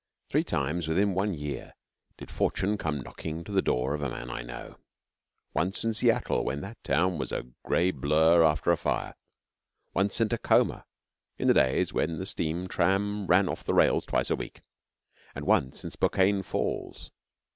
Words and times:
Three 0.29 0.43
times 0.43 0.87
within 0.87 1.13
one 1.13 1.35
year 1.35 1.75
did 2.17 2.31
fortune 2.31 2.75
come 2.75 3.01
knocking 3.01 3.43
to 3.43 3.51
the 3.51 3.61
door 3.61 3.93
of 3.93 4.01
a 4.01 4.09
man 4.09 4.31
I 4.31 4.41
know. 4.41 4.79
Once 5.53 5.85
at 5.85 5.95
Seattle, 5.95 6.43
when 6.43 6.61
that 6.61 6.83
town 6.83 7.19
was 7.19 7.31
a 7.31 7.51
gray 7.61 7.91
blur 7.91 8.43
after 8.43 8.71
a 8.71 8.77
fire; 8.77 9.13
once 9.93 10.19
at 10.19 10.31
Tacoma, 10.31 10.85
in 11.37 11.47
the 11.47 11.53
days 11.53 11.93
when 11.93 12.17
the 12.17 12.25
steam 12.25 12.65
tram 12.67 13.27
ran 13.27 13.47
off 13.47 13.63
the 13.63 13.75
rails 13.75 14.07
twice 14.07 14.31
a 14.31 14.35
week; 14.35 14.61
and 15.35 15.45
once 15.45 15.85
at 15.85 15.91
Spokane 15.93 16.41
Falls. 16.41 17.11